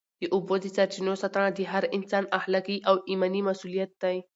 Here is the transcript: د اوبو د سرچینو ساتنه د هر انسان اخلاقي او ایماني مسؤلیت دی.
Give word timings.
د 0.21 0.23
اوبو 0.35 0.55
د 0.59 0.65
سرچینو 0.75 1.13
ساتنه 1.21 1.49
د 1.57 1.59
هر 1.71 1.83
انسان 1.97 2.23
اخلاقي 2.39 2.77
او 2.89 2.95
ایماني 3.09 3.41
مسؤلیت 3.49 3.91
دی. 4.01 4.17